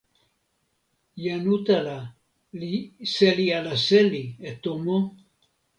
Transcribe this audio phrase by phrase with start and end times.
[1.23, 1.97] jan utala
[2.59, 2.73] li
[3.13, 4.97] seli ala seli e tomo?